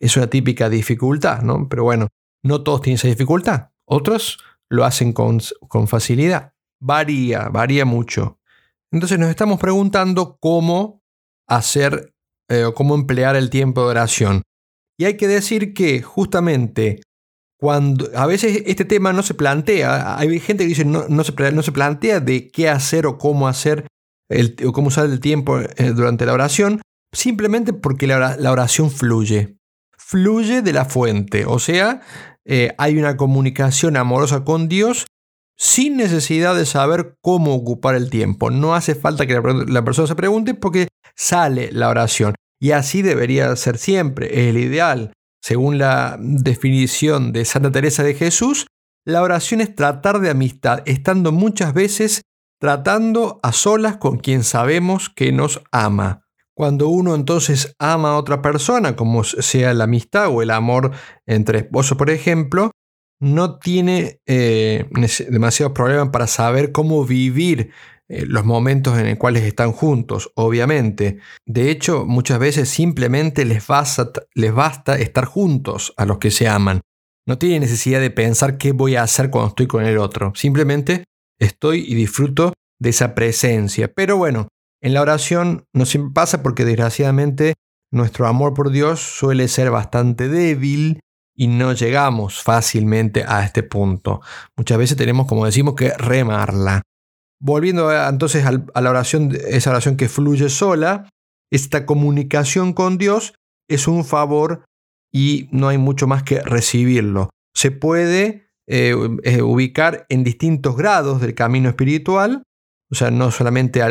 [0.00, 1.68] es una típica dificultad, ¿no?
[1.68, 2.06] Pero bueno,
[2.44, 3.70] no todos tienen esa dificultad.
[3.88, 4.38] Otros
[4.70, 6.52] lo hacen con, con facilidad.
[6.80, 8.38] Varía, varía mucho.
[8.92, 11.02] Entonces nos estamos preguntando cómo
[11.48, 12.14] hacer
[12.48, 14.42] eh, o cómo emplear el tiempo de oración.
[14.98, 17.00] Y hay que decir que justamente
[17.58, 21.32] cuando a veces este tema no se plantea, hay gente que dice no, no, se,
[21.52, 23.86] no se plantea de qué hacer o cómo hacer
[24.28, 29.56] el, o cómo usar el tiempo eh, durante la oración, simplemente porque la, oración fluye.
[29.96, 32.00] Fluye de la fuente, o sea,
[32.46, 35.06] eh, hay una comunicación amorosa con Dios
[35.56, 38.50] sin necesidad de saber cómo ocupar el tiempo.
[38.50, 42.34] No hace falta que la, persona se pregunte porque sale la oración.
[42.60, 45.12] Y así debería ser siempre, es el ideal.
[45.42, 48.66] Según la definición de Santa Teresa de Jesús,
[49.04, 52.22] la oración es tratar de amistad, estando muchas veces
[52.58, 56.25] tratando a solas con quien sabemos que nos ama.
[56.56, 60.92] Cuando uno entonces ama a otra persona, como sea la amistad o el amor
[61.26, 62.70] entre esposos, por ejemplo,
[63.20, 64.88] no tiene eh,
[65.28, 67.72] demasiados problemas para saber cómo vivir
[68.08, 71.18] eh, los momentos en los cuales están juntos, obviamente.
[71.44, 76.48] De hecho, muchas veces simplemente les basta, les basta estar juntos a los que se
[76.48, 76.80] aman.
[77.26, 80.32] No tiene necesidad de pensar qué voy a hacer cuando estoy con el otro.
[80.34, 81.04] Simplemente
[81.38, 83.92] estoy y disfruto de esa presencia.
[83.92, 84.48] Pero bueno,
[84.82, 87.54] en la oración no siempre pasa porque desgraciadamente
[87.92, 91.00] nuestro amor por Dios suele ser bastante débil
[91.36, 94.20] y no llegamos fácilmente a este punto.
[94.56, 96.82] Muchas veces tenemos, como decimos, que remarla.
[97.38, 101.08] Volviendo entonces a la oración, esa oración que fluye sola,
[101.50, 103.34] esta comunicación con Dios
[103.68, 104.64] es un favor
[105.12, 107.30] y no hay mucho más que recibirlo.
[107.54, 112.42] Se puede eh, eh, ubicar en distintos grados del camino espiritual,
[112.90, 113.82] o sea, no solamente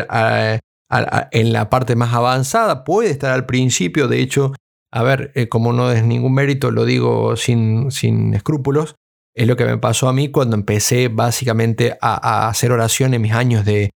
[1.31, 4.53] en la parte más avanzada, puede estar al principio, de hecho,
[4.91, 8.95] a ver, eh, como no es ningún mérito, lo digo sin, sin escrúpulos,
[9.36, 13.34] es lo que me pasó a mí cuando empecé básicamente a, hacer oración en mis
[13.34, 13.91] años de,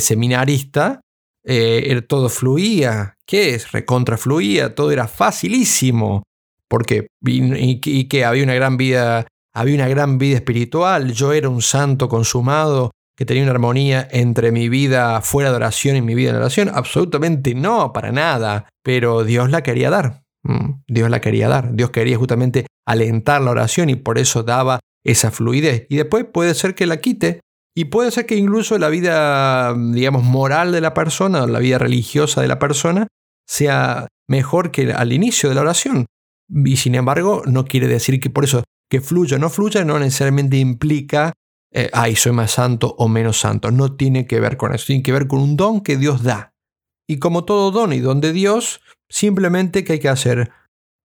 [0.00, 1.00] seminarista.
[1.44, 3.14] Eh, todo fluía.
[3.26, 3.72] ¿Qué es?
[3.72, 4.74] Recontra fluía.
[4.74, 6.22] Todo era facilísimo.
[6.68, 11.60] Porque y, que había una gran vida había una gran vida espiritual, yo era un
[11.60, 16.30] santo consumado que tenía una armonía entre mi vida fuera de oración y mi vida
[16.30, 16.70] en oración.
[16.72, 18.68] Absolutamente no, para nada.
[18.82, 20.22] Pero Dios la quería dar.
[20.44, 21.74] Mm, Dios la quería dar.
[21.74, 25.86] Dios quería justamente alentar la oración y por eso daba esa fluidez.
[25.88, 27.40] Y después puede ser que la quite.
[27.74, 32.42] Y puede ser que incluso la vida, digamos, moral de la persona, la vida religiosa
[32.42, 33.08] de la persona,
[33.46, 36.06] sea mejor que al inicio de la oración.
[36.48, 39.98] Y sin embargo, no quiere decir que por eso que fluya o no fluya no
[39.98, 41.32] necesariamente implica,
[41.72, 43.70] eh, ay, soy más santo o menos santo.
[43.70, 46.54] No tiene que ver con eso, tiene que ver con un don que Dios da.
[47.08, 50.50] Y como todo don y don de Dios, simplemente que hay que hacer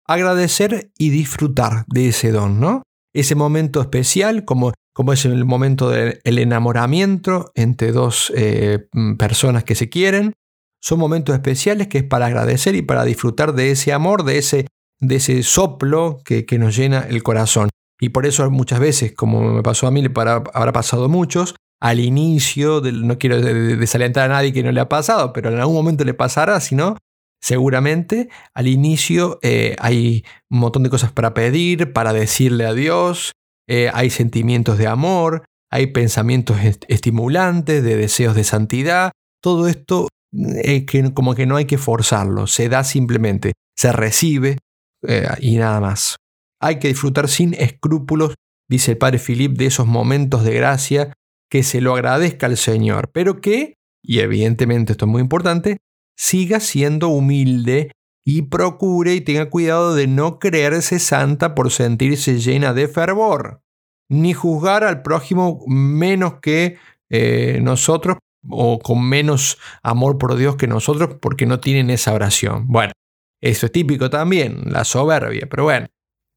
[0.05, 2.83] agradecer y disfrutar de ese don, ¿no?
[3.13, 9.75] Ese momento especial, como, como es el momento del enamoramiento entre dos eh, personas que
[9.75, 10.33] se quieren,
[10.81, 14.67] son momentos especiales que es para agradecer y para disfrutar de ese amor, de ese,
[14.99, 17.69] de ese soplo que, nos llena el corazón.
[17.99, 21.55] Y por eso muchas veces, como me pasó a mí, para, habrá pasado a muchos,
[21.81, 25.75] al inicio, no quiero desalentar a nadie que no le ha pasado, pero en algún
[25.75, 26.95] momento le pasará, si no,
[27.41, 33.33] seguramente al inicio eh, hay un montón de cosas para pedir, para decirle a Dios,
[33.67, 39.11] eh, hay sentimientos de amor, hay pensamientos estimulantes, de deseos de santidad.
[39.41, 44.57] Todo esto es que como que no hay que forzarlo, se da simplemente, se recibe
[45.05, 46.15] eh, y nada más.
[46.63, 48.35] Hay que disfrutar sin escrúpulos,
[48.69, 51.13] dice el padre Philip, de esos momentos de gracia,
[51.51, 55.79] que se lo agradezca al Señor, pero que, y evidentemente esto es muy importante,
[56.17, 57.91] siga siendo humilde
[58.25, 63.61] y procure y tenga cuidado de no creerse santa por sentirse llena de fervor,
[64.09, 66.77] ni juzgar al prójimo menos que
[67.09, 72.67] eh, nosotros o con menos amor por Dios que nosotros porque no tienen esa oración.
[72.67, 72.93] Bueno,
[73.41, 75.87] eso es típico también, la soberbia, pero bueno.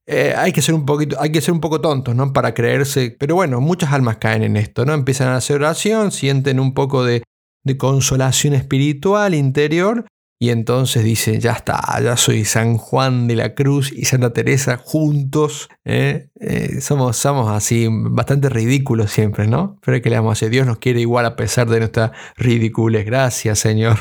[0.07, 2.33] Eh, hay que ser un poquito, hay que ser un poco tontos, ¿no?
[2.33, 4.95] Para creerse, pero bueno, muchas almas caen en esto, ¿no?
[4.95, 7.23] Empiezan a hacer oración, sienten un poco de
[7.66, 10.07] de consolación espiritual interior
[10.38, 14.77] y entonces dice, ya está, ya soy San Juan de la Cruz y Santa Teresa
[14.77, 15.69] juntos.
[15.85, 16.29] ¿eh?
[16.38, 19.81] Eh, somos, somos así, bastante ridículos siempre, ¿no?
[19.85, 23.05] Pero que le vamos a hacer, Dios nos quiere igual a pesar de nuestra ridiculez.
[23.05, 23.97] Gracias, Señor.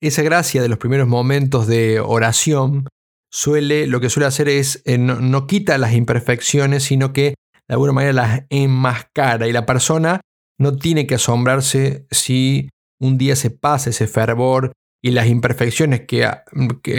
[0.00, 2.88] Esa gracia de los primeros momentos de oración
[3.34, 7.34] suele, lo que suele hacer es, eh, no, quita las imperfecciones, sino que
[7.66, 10.20] de alguna manera las enmascara y la persona
[10.56, 12.68] no tiene que asombrarse si
[13.00, 16.28] un día se pasa ese fervor y las imperfecciones que,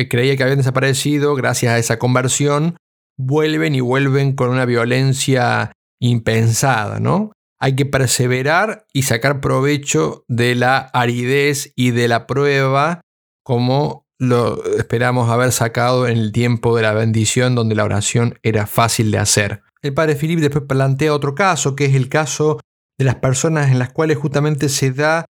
[0.10, 2.76] creía que habían desaparecido gracias a esa conversión
[3.18, 5.72] vuelven y vuelven con una violencia
[6.02, 7.32] impensada, ¿no?
[7.62, 13.00] Hay que perseverar y sacar provecho de la aridez y de la prueba
[13.42, 18.68] como lo esperamos haber sacado en el tiempo de la bendición donde la oración era
[18.68, 19.62] fácil de hacer.
[19.82, 22.60] El padre Filipe después plantea otro caso, que es el caso
[22.98, 25.26] de las personas en las cuales justamente se da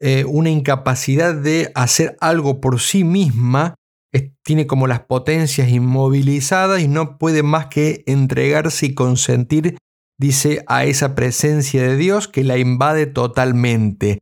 [0.00, 3.74] eh, una incapacidad de hacer algo por sí misma,
[4.42, 9.76] tiene como las potencias inmovilizadas y no puede más que entregarse y consentir,
[10.18, 14.18] dice, a esa presencia de Dios que la invade totalmente.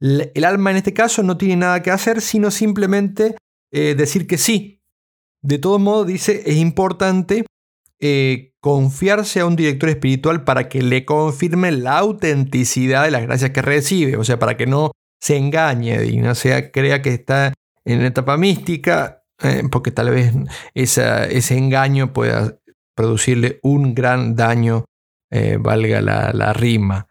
[0.00, 3.36] El alma en este caso no tiene nada que hacer, sino simplemente
[3.72, 4.82] eh, decir que sí.
[5.42, 7.46] De todo modo, dice, es importante
[7.98, 13.50] eh, confiarse a un director espiritual para que le confirme la autenticidad de las gracias
[13.50, 17.54] que recibe, o sea, para que no se engañe y no sea, crea que está
[17.84, 20.34] en etapa mística, eh, porque tal vez
[20.74, 22.58] ese engaño pueda
[22.94, 24.84] producirle un gran daño,
[25.60, 27.06] valga la, rima.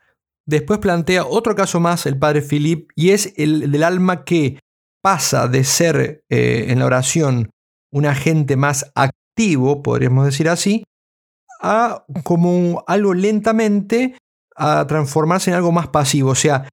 [0.46, 4.60] Después plantea otro caso más el padre Philip y es el del alma que
[5.02, 7.50] pasa de ser eh, en la oración
[7.92, 10.84] un agente más activo, podríamos decir así,
[11.62, 14.18] a como algo lentamente
[14.56, 16.32] a transformarse en algo más pasivo.
[16.32, 16.68] O sea,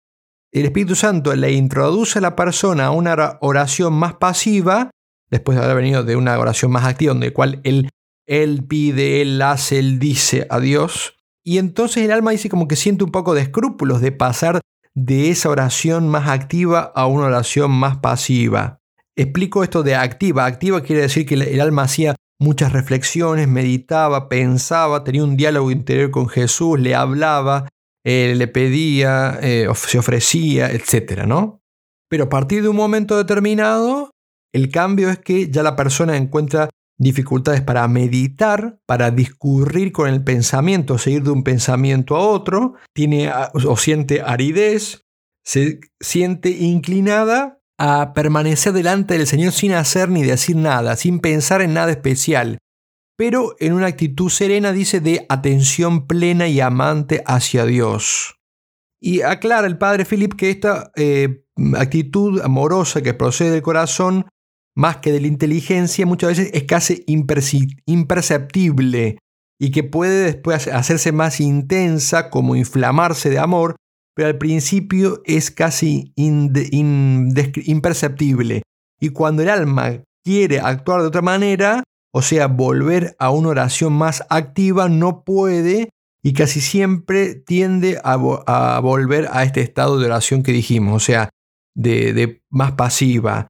[0.52, 4.90] el Espíritu Santo le introduce a la persona a una oración más pasiva,
[5.30, 7.90] después de haber venido de una oración más activa, donde cual él,
[8.26, 11.14] él pide, él hace, él dice a Dios.
[11.44, 14.60] Y entonces el alma dice como que siente un poco de escrúpulos de pasar
[14.96, 18.80] de esa oración más activa a una oración más pasiva.
[19.14, 20.46] Explico esto de activa.
[20.46, 26.10] Activa quiere decir que el alma hacía muchas reflexiones, meditaba, pensaba, tenía un diálogo interior
[26.10, 27.68] con Jesús, le hablaba,
[28.04, 31.24] eh, le pedía, eh, se ofrecía, etc.
[31.26, 31.60] ¿no?
[32.08, 34.10] Pero a partir de un momento determinado,
[34.54, 40.24] el cambio es que ya la persona encuentra dificultades para meditar, para discurrir con el
[40.24, 45.02] pensamiento, seguir de un pensamiento a otro, tiene o siente aridez,
[45.44, 51.60] se siente inclinada a permanecer delante del Señor sin hacer ni decir nada, sin pensar
[51.62, 52.58] en nada especial.
[53.18, 58.36] pero en una actitud serena, dice, de atención plena y amante hacia Dios.
[59.00, 61.42] Y aclara el padre Philip que esta eh,
[61.78, 64.26] actitud amorosa que procede del corazón,
[64.76, 67.04] más que de la inteligencia, muchas veces es casi
[67.86, 69.18] imperceptible
[69.58, 73.76] y que puede después hacerse más intensa, como inflamarse de amor,
[74.14, 78.62] pero al principio es casi imperceptible.
[79.00, 83.92] Y cuando el alma quiere actuar de otra manera, o sea, volver a una oración
[83.92, 85.90] más activa, no puede
[86.22, 88.16] y casi siempre tiende a,
[88.80, 91.28] volver a este estado de oración que dijimos, o sea,
[91.74, 93.48] de, más pasiva.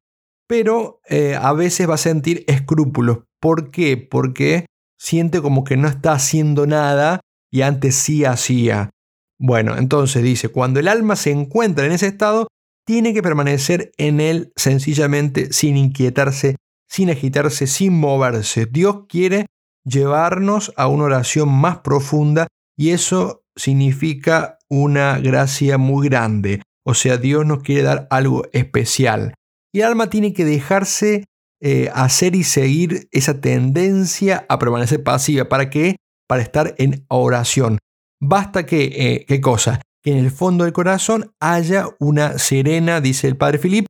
[0.49, 3.21] Pero eh, a veces va a sentir escrúpulos.
[3.41, 3.97] ¿Por qué?
[3.97, 4.67] Porque
[4.99, 7.21] siente como que no está haciendo nada
[7.51, 8.91] y antes sí hacía.
[9.39, 12.49] Bueno, entonces dice, cuando el alma se encuentra en ese estado,
[12.87, 16.57] tiene que permanecer en él sencillamente sin inquietarse,
[16.89, 18.67] sin agitarse, sin moverse.
[18.67, 19.47] Dios quiere
[19.85, 26.63] llevarnos a una oración más profunda y eso significa una gracia muy grande.
[26.85, 29.35] O sea, Dios nos quiere dar algo especial.
[29.77, 31.25] Y el alma tiene que dejarse
[31.61, 35.51] eh, hacer y seguir esa tendencia a permanecer pasiva.
[35.51, 35.97] ¿Para qué?
[36.27, 37.77] Para estar en oración.
[38.19, 39.83] Basta que, eh, ¿qué cosa?
[40.03, 43.85] Que en el fondo del corazón haya una serena, dice el padre Filip,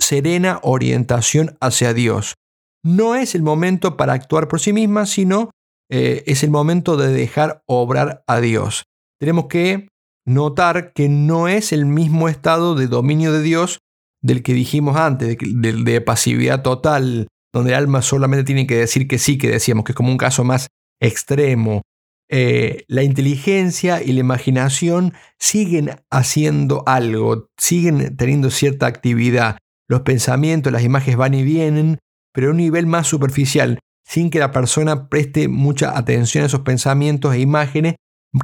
[0.00, 2.34] serena orientación hacia Dios.
[2.82, 5.52] No es el momento para actuar por sí misma, sino
[5.88, 8.86] eh, es el momento de dejar obrar a Dios.
[9.20, 9.86] Tenemos que
[10.26, 13.78] notar que no es el mismo estado de dominio de Dios
[14.22, 19.08] del que dijimos antes, de, de pasividad total, donde el alma solamente tiene que decir
[19.08, 20.68] que sí, que decíamos, que es como un caso más
[21.00, 21.82] extremo,
[22.30, 29.56] eh, la inteligencia y la imaginación siguen haciendo algo, siguen teniendo cierta actividad.
[29.88, 31.98] Los pensamientos, las imágenes van y vienen,
[32.34, 36.60] pero a un nivel más superficial, sin que la persona preste mucha atención a esos
[36.60, 37.94] pensamientos e imágenes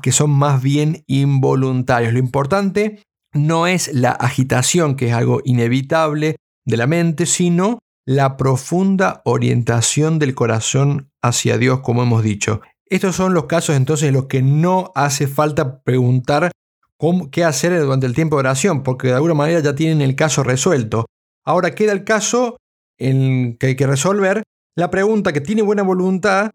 [0.01, 2.15] que son más bien involuntarios.
[2.15, 3.03] Lo importante
[3.35, 10.19] no es la agitación, que es algo inevitable de la mente, sino la profunda orientación
[10.19, 12.61] del corazón hacia Dios, como hemos dicho.
[12.87, 16.53] Estos son los casos entonces en los que no hace falta preguntar
[16.97, 20.17] cómo, qué hacer durante el tiempo de oración, porque de alguna manera ya tienen el
[20.17, 21.07] caso resuelto.
[21.45, 22.57] Ahora queda el caso
[22.99, 24.43] en que hay que resolver
[24.77, 26.51] la pregunta que tiene buena voluntad,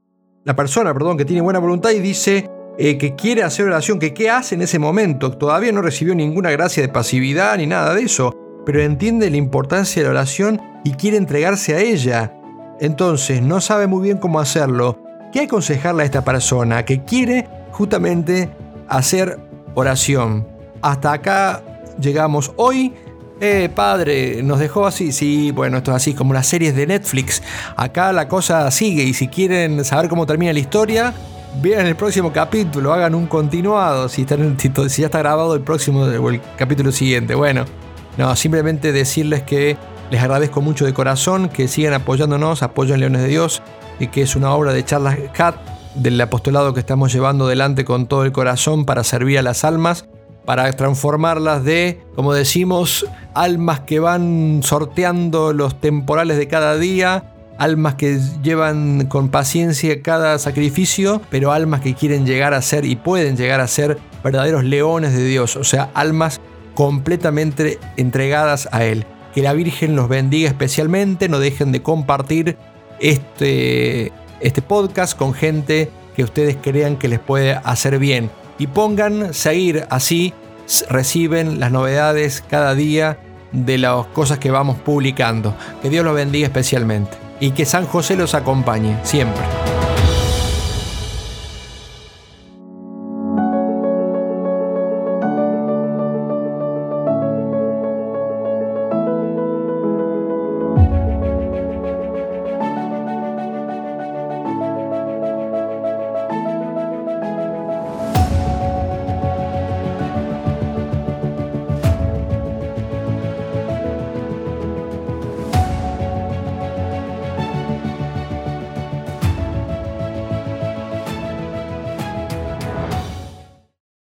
[0.45, 2.49] la persona, perdón, que tiene buena voluntad y dice
[2.79, 5.37] eh, que quiere hacer oración, que qué hace en ese momento.
[5.37, 8.33] Todavía no recibió ninguna gracia de pasividad ni nada de eso,
[8.65, 12.33] pero entiende la importancia de la oración y quiere entregarse a ella.
[12.79, 14.97] Entonces no sabe muy bien cómo hacerlo
[15.31, 18.49] ¿Qué aconsejarle a esta persona que quiere justamente
[18.87, 19.39] hacer
[19.75, 20.47] oración?
[20.81, 21.61] Hasta acá
[22.01, 22.93] llegamos hoy.
[23.39, 25.11] Eh, padre, nos dejó así.
[25.11, 27.43] Sí, bueno, esto es así como las series de Netflix.
[27.75, 31.13] Acá la cosa sigue y si quieren saber cómo termina la historia,
[31.61, 36.29] vean el próximo capítulo, hagan un continuado si, si ya está grabado el próximo o
[36.29, 37.35] el capítulo siguiente.
[37.35, 37.65] Bueno,
[38.17, 39.77] no, simplemente decirles que
[40.11, 43.61] les agradezco mucho de corazón, que sigan apoyándonos, apoyan Leones de Dios
[43.99, 45.55] y que es una obra de Charles Cat
[45.95, 50.05] del apostolado que estamos llevando adelante con todo el corazón para servir a las almas,
[50.45, 57.95] para transformarlas de, como decimos, almas que van sorteando los temporales de cada día, almas
[57.95, 63.37] que llevan con paciencia cada sacrificio, pero almas que quieren llegar a ser y pueden
[63.37, 66.39] llegar a ser verdaderos leones de Dios, o sea, almas
[66.73, 69.05] completamente entregadas a Él.
[69.35, 72.57] Que la Virgen los bendiga especialmente, no dejen de compartir
[72.99, 78.31] este, este podcast con gente que ustedes crean que les puede hacer bien.
[78.57, 80.33] Y pongan seguir, así
[80.89, 83.19] reciben las novedades cada día
[83.51, 85.55] de las cosas que vamos publicando.
[85.81, 87.28] Que Dios los bendiga especialmente.
[87.39, 89.43] Y que San José los acompañe siempre.